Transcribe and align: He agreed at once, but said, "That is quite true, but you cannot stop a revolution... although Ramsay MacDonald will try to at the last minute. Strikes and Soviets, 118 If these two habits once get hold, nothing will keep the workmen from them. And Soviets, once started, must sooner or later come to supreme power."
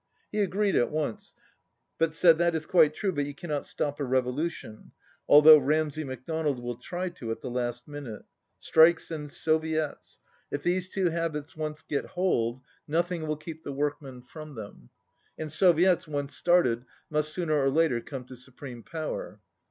He 0.31 0.39
agreed 0.41 0.75
at 0.75 0.89
once, 0.89 1.35
but 1.99 2.11
said, 2.11 2.39
"That 2.39 2.55
is 2.55 2.65
quite 2.65 2.95
true, 2.95 3.11
but 3.11 3.27
you 3.27 3.35
cannot 3.35 3.67
stop 3.67 3.99
a 3.99 4.03
revolution... 4.03 4.93
although 5.29 5.59
Ramsay 5.59 6.03
MacDonald 6.03 6.59
will 6.59 6.77
try 6.77 7.09
to 7.09 7.29
at 7.29 7.41
the 7.41 7.51
last 7.51 7.87
minute. 7.87 8.23
Strikes 8.59 9.11
and 9.11 9.29
Soviets, 9.29 10.17
118 10.49 10.57
If 10.57 10.63
these 10.63 10.89
two 10.91 11.09
habits 11.11 11.55
once 11.55 11.83
get 11.83 12.05
hold, 12.05 12.61
nothing 12.87 13.27
will 13.27 13.37
keep 13.37 13.63
the 13.63 13.71
workmen 13.71 14.23
from 14.23 14.55
them. 14.55 14.89
And 15.37 15.51
Soviets, 15.51 16.07
once 16.07 16.35
started, 16.35 16.83
must 17.11 17.31
sooner 17.31 17.53
or 17.59 17.69
later 17.69 18.01
come 18.01 18.23
to 18.25 18.35
supreme 18.35 18.81
power." 18.81 19.39